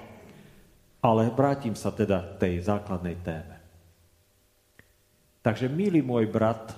[1.01, 3.60] ale vrátim sa teda k tej základnej téme.
[5.41, 6.73] Takže, milý môj brat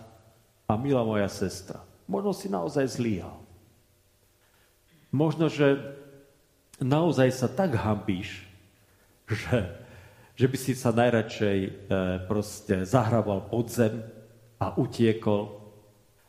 [0.67, 3.35] a milá moja sestra, možno si naozaj zlíhal.
[5.11, 5.77] Možno, že
[6.79, 8.47] naozaj sa tak hambíš,
[9.29, 9.57] že,
[10.33, 11.71] že by si sa najradšej e,
[12.25, 14.01] proste zahrával pod zem
[14.57, 15.63] a utiekol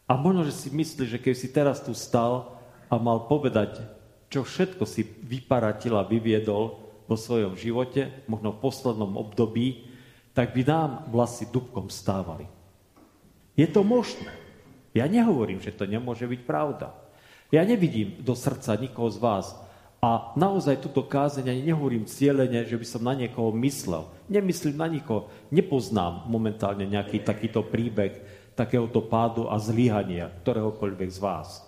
[0.05, 2.61] a možno, že si myslíš, že keď si teraz tu stal
[2.93, 3.81] a mal povedať,
[4.29, 6.77] čo všetko si vyparatil a vyviedol
[7.09, 9.89] vo svojom živote, možno v poslednom období,
[10.35, 12.51] tak by nám vlasy dubkom stávali.
[13.55, 14.35] Je to možné.
[14.91, 16.91] Ja nehovorím, že to nemôže byť pravda.
[17.55, 19.47] Ja nevidím do srdca nikoho z vás.
[20.05, 24.05] A naozaj túto kázeň ani nehovorím cieľene, že by som na niekoho myslel.
[24.29, 25.33] Nemyslím na nikoho.
[25.49, 28.21] Nepoznám momentálne nejaký takýto príbeh,
[28.59, 31.65] takéhoto pádu a zlyhania ktoréhokoľvek z vás.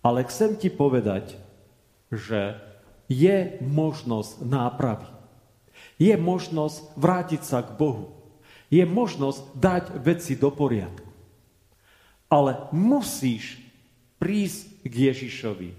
[0.00, 1.36] Ale chcem ti povedať,
[2.08, 2.56] že
[3.10, 5.17] je možnosť nápravy.
[5.98, 8.14] Je možnosť vrátiť sa k Bohu.
[8.70, 11.10] Je možnosť dať veci do poriadku.
[12.30, 13.58] Ale musíš
[14.22, 15.70] prísť k Ježišovi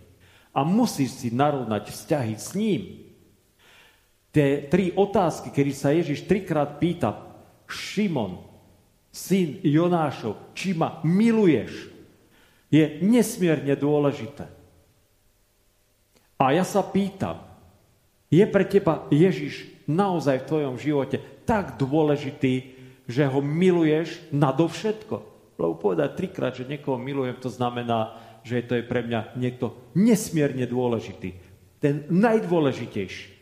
[0.56, 2.82] a musíš si narovnať vzťahy s ním.
[4.30, 7.26] Tie tri otázky, kedy sa Ježiš trikrát pýta,
[7.70, 8.42] Šimon,
[9.14, 11.90] syn Jonášov, či ma miluješ,
[12.70, 14.46] je nesmierne dôležité.
[16.38, 17.42] A ja sa pýtam,
[18.30, 21.18] je pre teba Ježiš naozaj v tvojom živote
[21.50, 22.78] tak dôležitý,
[23.10, 25.18] že ho miluješ nadovšetko?
[25.58, 28.16] Lebo povedať trikrát, že niekoho milujem, to znamená,
[28.46, 31.36] že to je pre mňa niekto nesmierne dôležitý.
[31.82, 33.36] Ten najdôležitejší.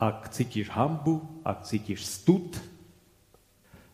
[0.00, 2.56] Ak cítiš hambu, ak cítiš stud,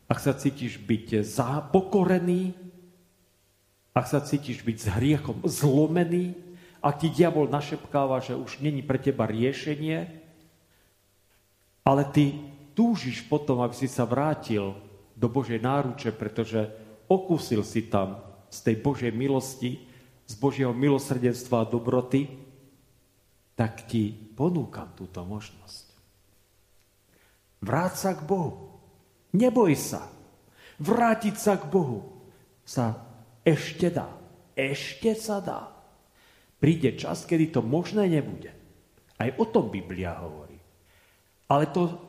[0.06, 1.26] ak sa cítiš byť
[1.74, 2.54] pokorený,
[3.90, 6.45] ak sa cítiš byť s hriechom zlomený,
[6.80, 10.26] ak ti diabol našepkáva, že už není pre teba riešenie,
[11.86, 12.34] ale ty
[12.74, 14.74] túžiš potom, aby si sa vrátil
[15.16, 16.68] do Božej náruče, pretože
[17.08, 18.20] okúsil si tam
[18.52, 19.80] z tej Božej milosti,
[20.26, 22.26] z Božieho milosrdenstva a dobroty,
[23.56, 25.86] tak ti ponúkam túto možnosť.
[27.64, 28.76] Vráť sa k Bohu.
[29.32, 30.12] Neboj sa.
[30.76, 32.28] Vrátiť sa k Bohu
[32.66, 33.00] sa
[33.40, 34.12] ešte dá.
[34.52, 35.75] Ešte sa dá.
[36.56, 38.52] Príde čas, kedy to možné nebude.
[39.16, 40.56] Aj o tom Biblia hovorí.
[41.48, 42.00] Ale to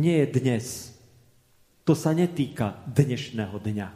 [0.00, 0.64] nie je dnes.
[1.86, 3.88] To sa netýka dnešného dňa.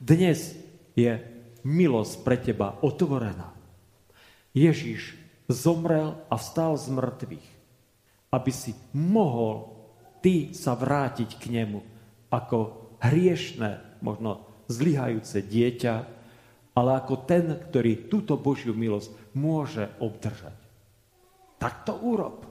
[0.00, 0.54] Dnes
[0.98, 1.12] je
[1.66, 3.54] milosť pre teba otvorená.
[4.56, 7.46] Ježíš zomrel a vstal z mŕtvych
[8.36, 9.72] aby si mohol
[10.20, 11.80] ty sa vrátiť k nemu
[12.28, 15.94] ako hriešné, možno zlyhajúce dieťa,
[16.76, 20.52] ale ako ten, ktorý túto Božiu milosť môže obdržať.
[21.56, 22.44] Tak to urob.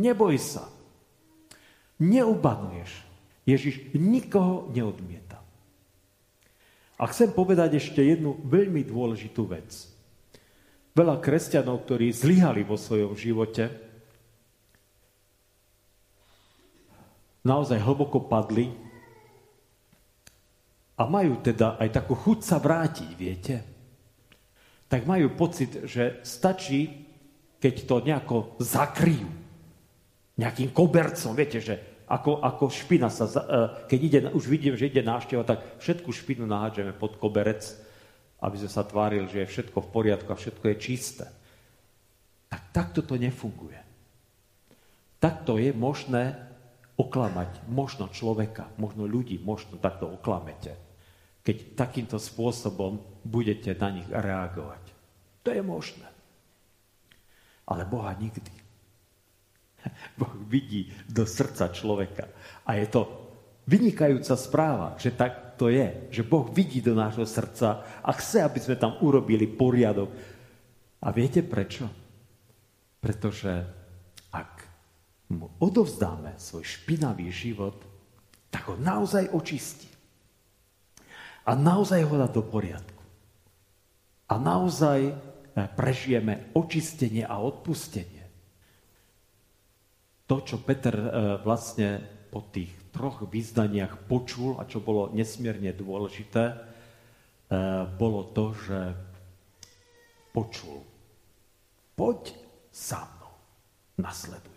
[0.00, 0.64] Neboj sa.
[2.00, 2.88] Neubanuješ.
[3.44, 5.44] Ježiš nikoho neodmieta.
[6.96, 9.68] A chcem povedať ešte jednu veľmi dôležitú vec.
[10.96, 13.68] Veľa kresťanov, ktorí zlyhali vo svojom živote,
[17.42, 18.70] naozaj hlboko padli
[21.02, 23.54] a majú teda aj takú chuť sa vrátiť, viete?
[24.86, 26.86] Tak majú pocit, že stačí,
[27.58, 29.26] keď to nejako zakryjú.
[30.38, 33.42] Nejakým kobercom, viete, že ako, ako špina sa, e,
[33.90, 37.66] keď ide, už vidím, že ide návšteva, tak všetku špinu nahádžeme pod koberec,
[38.38, 41.26] aby sme sa tvárili, že je všetko v poriadku a všetko je čisté.
[42.46, 43.80] Tak takto to nefunguje.
[45.18, 46.52] Takto je možné
[47.00, 50.91] oklamať možno človeka, možno ľudí, možno takto oklamete,
[51.42, 54.82] keď takýmto spôsobom budete na nich reagovať.
[55.42, 56.06] To je možné.
[57.66, 58.54] Ale Boha nikdy.
[60.18, 62.30] Boh vidí do srdca človeka.
[62.66, 63.00] A je to
[63.66, 66.14] vynikajúca správa, že tak to je.
[66.14, 70.10] Že Boh vidí do nášho srdca a chce, aby sme tam urobili poriadok.
[71.02, 71.90] A viete prečo?
[73.02, 73.82] Pretože
[75.32, 77.80] mu odovzdáme svoj špinavý život,
[78.52, 79.88] tak ho naozaj očistí.
[81.42, 83.02] A naozaj ho dá do poriadku.
[84.30, 85.14] A naozaj eh,
[85.76, 88.24] prežijeme očistenie a odpustenie.
[90.30, 91.08] To, čo Peter eh,
[91.42, 92.00] vlastne
[92.32, 96.56] po tých troch význaniach počul a čo bolo nesmierne dôležité, eh,
[97.98, 98.80] bolo to, že
[100.30, 100.80] počul.
[101.92, 102.32] Poď
[102.72, 103.34] sa mnou,
[104.00, 104.52] nasleduj.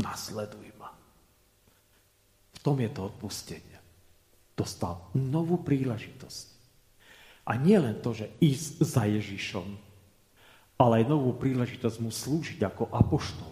[0.00, 0.88] Nasleduj ma.
[2.56, 3.69] V tom je to odpustenie.
[4.60, 6.46] Dostal novú príležitosť.
[7.48, 9.64] A nie len to, že ísť za Ježišom,
[10.76, 13.48] ale aj novú príležitosť mu slúžiť ako apoštol.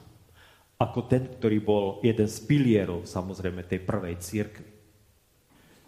[0.76, 4.68] Ako ten, ktorý bol jeden z pilierov, samozrejme, tej prvej církvy.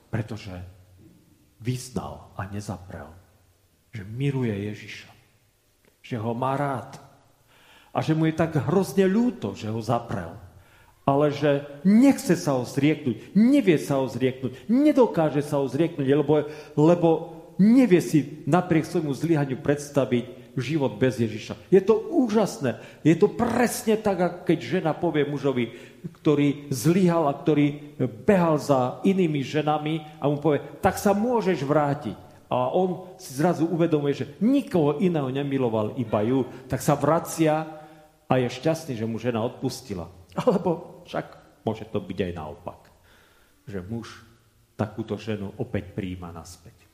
[0.08, 0.56] Pretože
[1.60, 3.12] vyznal a nezaprel,
[3.92, 5.10] že miluje Ježiša.
[6.00, 6.96] Že ho má rád.
[7.92, 10.32] A že mu je tak hrozne ľúto, že ho zaprel
[11.10, 16.46] ale že nechce sa ho zrieknúť, nevie sa ho zrieknúť, nedokáže sa ho zrieknúť, lebo,
[16.78, 17.08] lebo
[17.58, 21.70] nevie si napriek svojmu zlyhaniu predstaviť život bez Ježiša.
[21.70, 22.78] Je to úžasné.
[23.06, 25.70] Je to presne tak, keď žena povie mužovi,
[26.20, 27.96] ktorý zlyhal a ktorý
[28.26, 32.16] behal za inými ženami a mu povie, tak sa môžeš vrátiť.
[32.50, 37.62] A on si zrazu uvedomuje, že nikoho iného nemiloval, iba ju, tak sa vracia
[38.26, 40.10] a je šťastný, že mu žena odpustila.
[40.38, 41.26] Alebo však
[41.66, 42.80] môže to byť aj naopak,
[43.66, 44.22] že muž
[44.78, 46.88] takúto ženu opäť príjma naspäť.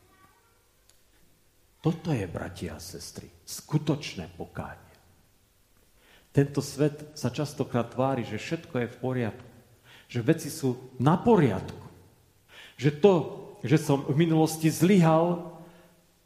[1.79, 4.83] Toto je, bratia a sestry, skutočné pokánie.
[6.35, 9.53] Tento svet sa častokrát tvári, že všetko je v poriadku.
[10.11, 11.87] Že veci sú na poriadku.
[12.77, 13.15] Že to,
[13.63, 15.57] že som v minulosti zlyhal,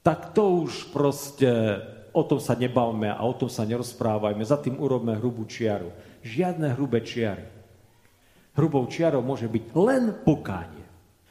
[0.00, 1.78] tak to už proste,
[2.10, 4.42] o tom sa nebavme a o tom sa nerozprávajme.
[4.42, 5.92] Za tým urobme hrubú čiaru
[6.24, 7.46] žiadne hrubé čiary.
[8.54, 10.84] Hrubou čiarou môže byť len pokánie.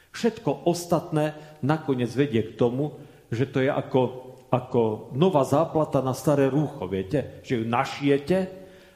[0.09, 2.97] Všetko ostatné nakoniec vedie k tomu,
[3.29, 7.43] že to je ako, ako nová záplata na staré rúcho, viete?
[7.45, 8.37] Že ju našijete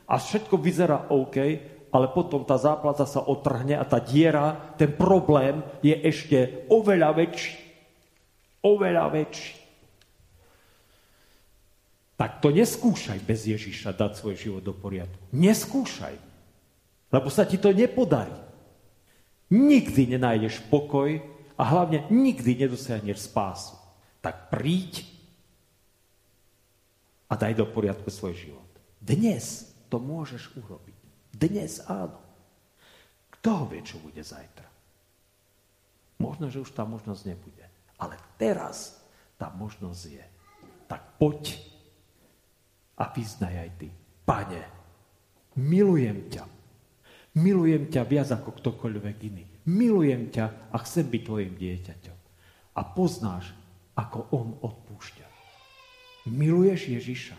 [0.09, 1.37] a všetko vyzerá OK,
[1.93, 7.53] ale potom tá záplaza sa otrhne a tá diera, ten problém je ešte oveľa väčší.
[8.65, 9.62] Oveľa väčší.
[12.13, 15.17] Tak to neskúšaj bez Ježiša dať svoj život do poriadku.
[15.33, 16.15] Neskúšaj.
[17.09, 18.33] Lebo sa ti to nepodarí.
[19.53, 21.21] Nikdy nenájdeš pokoj
[21.57, 23.77] a hlavne nikdy nedosiahneš spásu.
[24.21, 25.05] Tak príď
[27.29, 28.69] a daj do poriadku svoj život.
[29.01, 30.99] Dnes to môžeš urobiť.
[31.33, 32.21] Dnes áno.
[33.39, 34.69] Kto ho vie, čo bude zajtra?
[36.21, 37.65] Možno, že už tá možnosť nebude.
[37.97, 39.01] Ale teraz
[39.35, 40.25] tá možnosť je.
[40.87, 41.57] Tak poď
[43.03, 43.87] a vyznaj aj ty.
[44.23, 44.63] Pane,
[45.59, 46.43] milujem ťa.
[47.43, 49.43] Milujem ťa viac ako ktokoľvek iný.
[49.67, 52.17] Milujem ťa a chcem byť tvojim dieťaťom.
[52.79, 53.51] A poznáš,
[53.99, 55.27] ako on odpúšťa.
[56.31, 57.37] Miluješ Ježiša?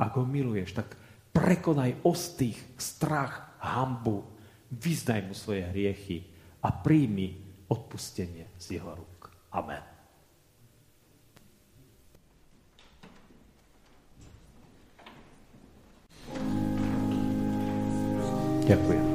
[0.00, 0.96] Ak miluješ, tak
[1.30, 4.24] prekonaj ostých, strach, hambu,
[4.72, 6.24] vyznaj mu svoje hriechy
[6.64, 7.36] a príjmi
[7.68, 9.30] odpustenie z jeho rúk.
[9.54, 9.93] Amen.
[18.66, 19.13] 也不会。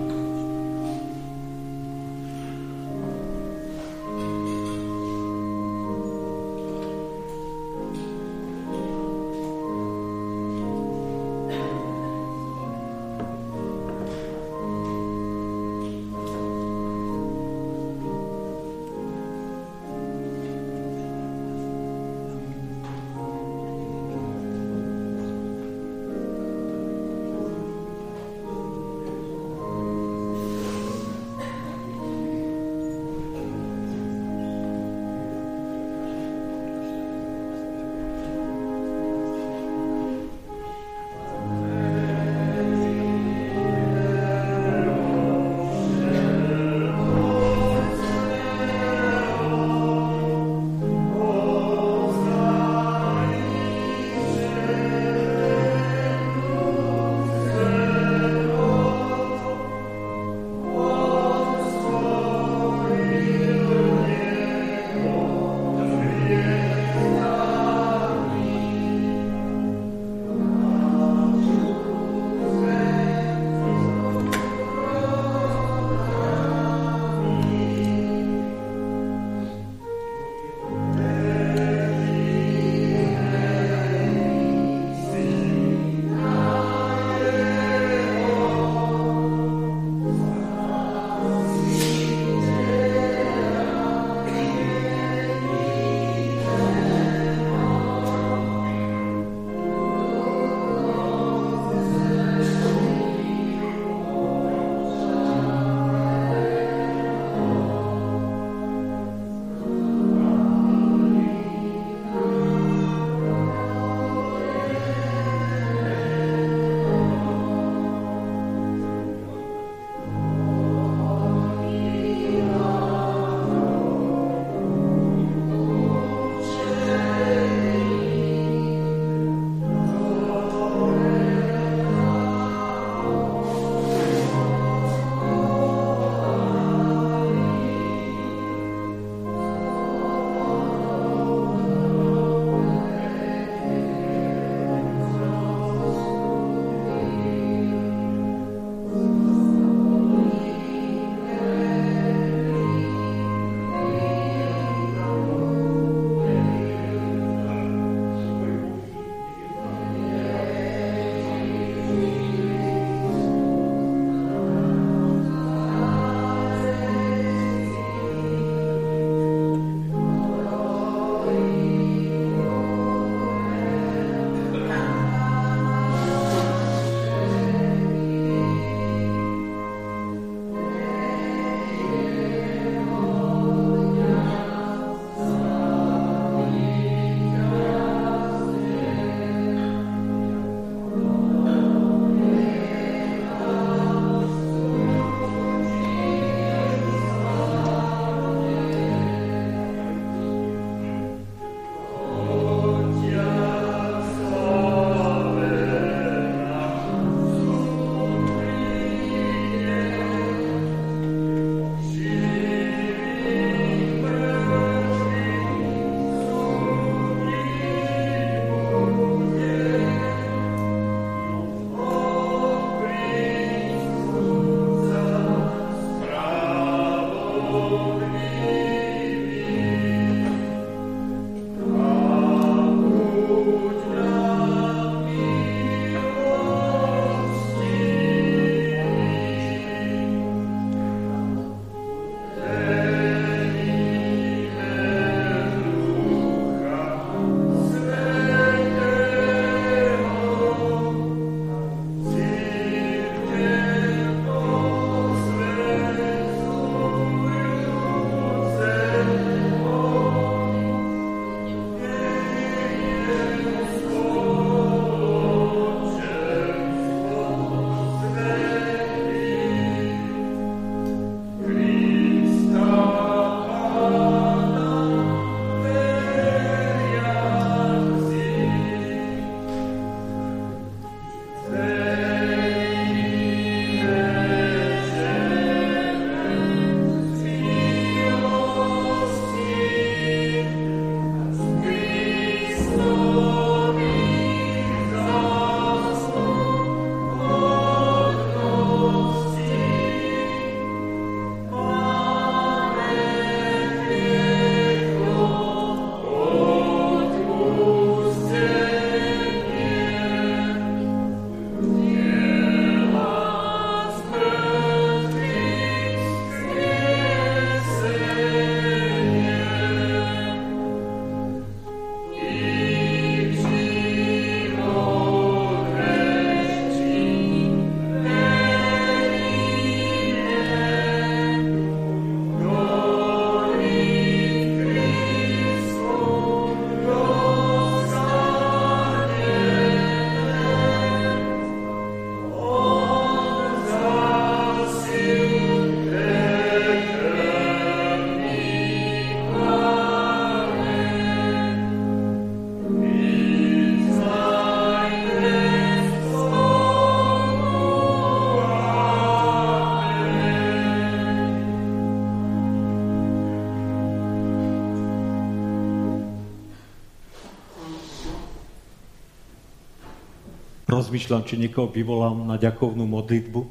[370.80, 373.42] Rozmýšľam, či niekoho vyvolám na ďakovnú modlitbu.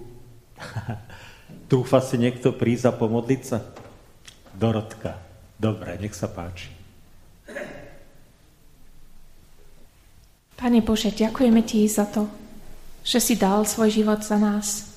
[1.69, 3.61] Trúfa si niekto prísť a pomodliť sa?
[4.57, 5.21] Dorotka.
[5.61, 6.73] Dobre, nech sa páči.
[10.57, 12.33] Pane Bože, ďakujeme Ti za to,
[13.05, 14.89] že si dal svoj život za nás.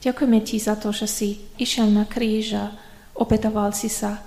[0.00, 1.28] Ďakujeme Ti za to, že si
[1.60, 2.72] išiel na kríž a
[3.12, 4.24] opetoval si sa.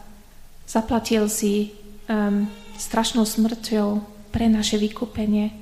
[0.69, 1.73] Zaplatil si
[2.05, 2.45] um,
[2.77, 3.97] strašnou smrťou
[4.29, 5.60] pre naše vykúpenie.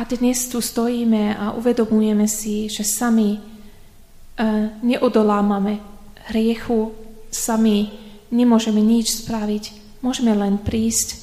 [0.00, 3.42] A dnes tu stojíme a uvedomujeme si, že sami uh,
[4.80, 5.76] neodolámame
[6.32, 6.96] hriechu,
[7.28, 7.92] sami
[8.32, 9.76] nemôžeme nič spraviť.
[10.00, 11.20] Môžeme len prísť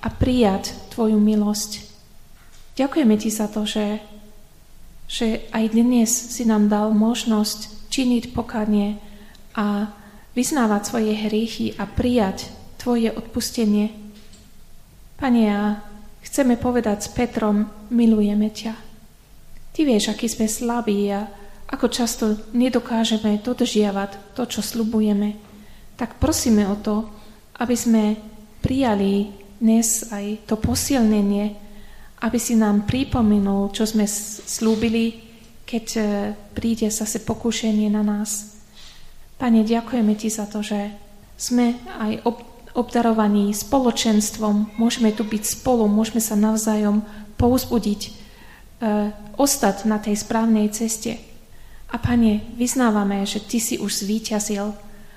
[0.00, 1.84] a prijať Tvoju milosť.
[2.80, 4.00] Ďakujeme Ti za to, že,
[5.04, 9.04] že aj dnes si nám dal možnosť činiť pokanie
[9.52, 9.92] a
[10.32, 12.48] vyznávať svoje hriechy a prijať
[12.80, 13.92] Tvoje odpustenie.
[15.20, 15.92] Pane, a
[16.24, 18.74] chceme povedať s Petrom, milujeme ťa.
[19.74, 21.28] Ty vieš, aký sme slabí a
[21.68, 22.24] ako často
[22.56, 25.36] nedokážeme dodržiavať to, čo slubujeme.
[25.98, 27.06] Tak prosíme o to,
[27.60, 28.16] aby sme
[28.62, 31.54] prijali dnes aj to posilnenie,
[32.24, 35.20] aby si nám pripomenul, čo sme slúbili,
[35.64, 36.02] keď e,
[36.52, 38.60] príde zase pokúšenie na nás.
[39.36, 40.92] Pane, ďakujeme Ti za to, že
[41.34, 42.22] sme aj
[42.74, 47.06] obdarovaní spoločenstvom, môžeme tu byť spolu, môžeme sa navzájom
[47.38, 48.10] pouzbudiť, e,
[49.38, 51.22] ostať na tej správnej ceste.
[51.94, 54.74] A Pane, vyznávame, že Ty si už zvíťazil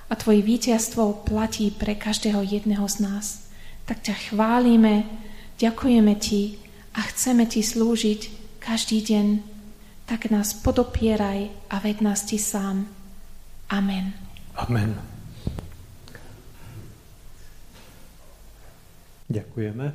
[0.07, 3.49] a Tvoje víťazstvo platí pre každého jedného z nás.
[3.89, 5.09] Tak ťa chválime,
[5.57, 6.61] ďakujeme Ti
[6.93, 8.21] a chceme Ti slúžiť
[8.61, 9.27] každý deň,
[10.05, 12.85] tak nás podopieraj a ved nás Ti sám.
[13.73, 14.13] Amen.
[14.53, 15.16] Amen.
[19.27, 19.85] Ďakujeme.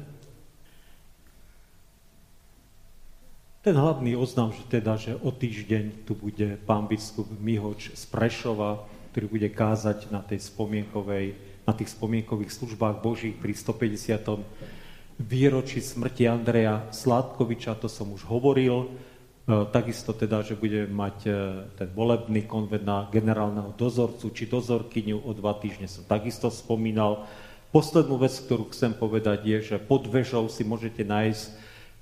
[3.62, 8.82] Ten hlavný oznam, že teda, že o týždeň tu bude pán biskup Mihoč z Prešova,
[9.14, 14.42] ktorý bude kázať na, tej spomienkovej, na tých spomienkových službách Božích pri 150
[15.22, 18.90] výročí smrti Andreja Sládkoviča, to som už hovoril,
[19.46, 21.30] e, takisto teda, že bude mať e,
[21.78, 27.30] ten volebný konvent na generálneho dozorcu či dozorkyňu o dva týždne som takisto spomínal.
[27.72, 31.44] Poslednú vec, ktorú chcem povedať, je, že pod vežou si môžete nájsť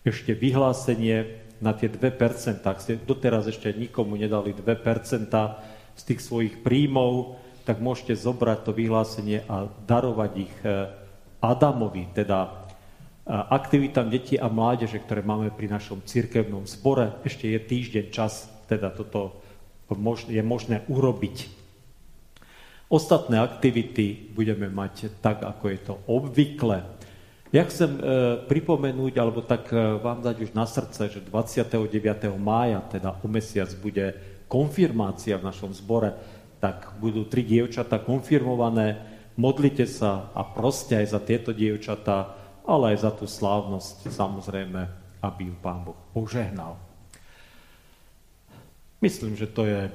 [0.03, 2.67] ešte vyhlásenie na tie 2%.
[2.67, 5.31] Ak ste doteraz ešte nikomu nedali 2%
[5.95, 10.91] z tých svojich príjmov, tak môžete zobrať to vyhlásenie a darovať ich e,
[11.39, 12.67] Adamovi, teda
[13.31, 17.15] aktivitám detí a mládeže, ktoré máme pri našom cirkevnom zbore.
[17.23, 19.39] Ešte je týždeň čas, teda toto
[20.27, 21.60] je možné urobiť.
[22.91, 26.83] Ostatné aktivity budeme mať tak, ako je to obvykle.
[27.55, 28.03] Ja chcem e,
[28.51, 31.87] pripomenúť, alebo tak e, vám dať už na srdce, že 29.
[32.35, 34.19] mája, teda o mesiac, bude
[34.51, 36.19] konfirmácia v našom zbore,
[36.59, 38.99] tak budú tri dievčata konfirmované.
[39.39, 42.35] Modlite sa a proste aj za tieto dievčatá,
[42.67, 44.81] ale aj za tú slávnosť, samozrejme,
[45.23, 46.75] aby ju Pán Boh požehnal.
[48.99, 49.89] Myslím, že to je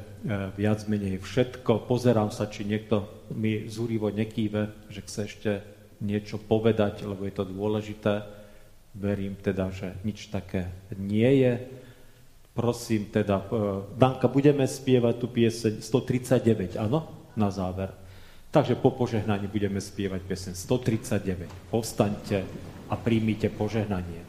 [0.57, 1.85] viac menej všetko.
[1.85, 3.05] Pozerám sa, či niekto
[3.37, 5.51] mi zúrivo nekýve, že chce ešte
[6.01, 8.25] niečo povedať, lebo je to dôležité.
[8.95, 11.53] Verím teda, že nič také nie je.
[12.55, 13.45] Prosím teda, e,
[13.99, 17.03] Danka, budeme spievať tú pieseň 139, áno?
[17.35, 17.91] Na záver.
[18.55, 21.51] Takže po požehnaní budeme spievať piesen 139.
[21.67, 22.47] Povstaňte
[22.87, 24.23] a príjmite požehnanie.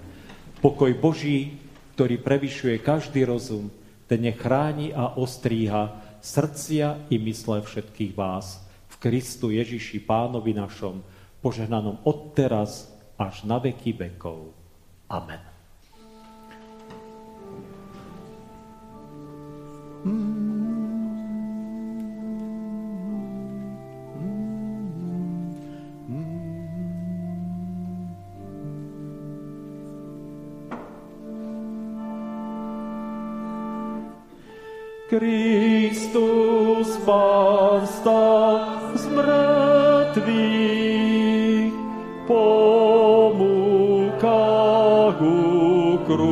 [0.59, 1.63] Pokoj Boží,
[1.95, 3.71] ktorý prevyšuje každý rozum,
[4.15, 11.03] nech chráni a ostríha srdcia i mysle všetkých vás v Kristu Ježiši Pánovi našom,
[11.43, 12.87] požehnanom odteraz
[13.19, 14.55] až na veky vekov.
[15.11, 15.43] Amen.
[20.07, 20.76] Mm.
[35.07, 40.27] Kristus Pán stal z mŕtvych,
[42.27, 43.15] pomúkach
[45.23, 46.27] ukrutných.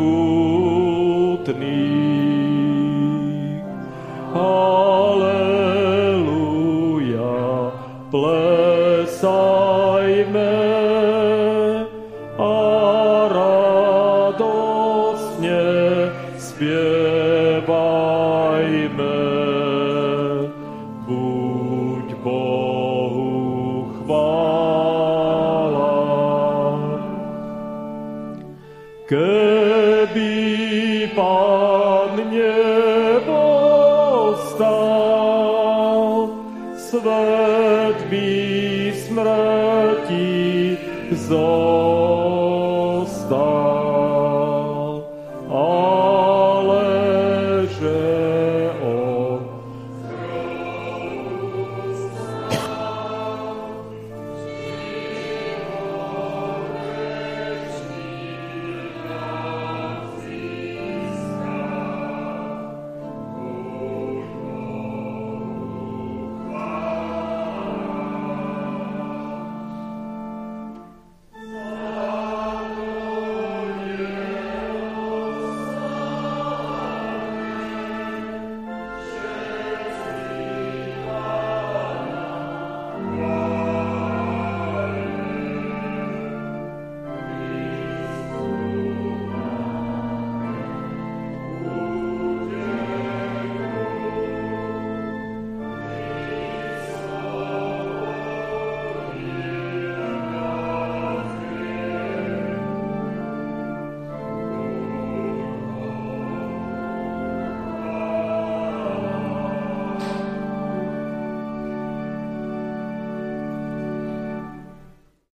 [41.25, 41.64] Svet by smrti zol.